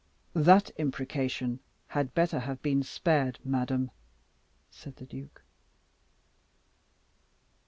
[0.33, 3.91] "That imprecation had better have been spared, madam,"
[4.71, 5.43] said the duke.